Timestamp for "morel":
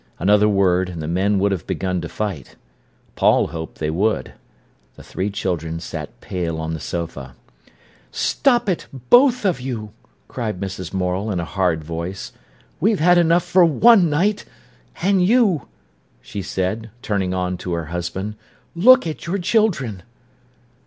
10.91-11.29